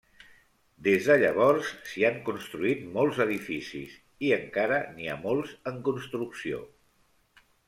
[0.85, 3.93] Des de llavors s'hi han construït molts edificis,
[4.29, 6.65] i encara n'hi ha molts en construcció.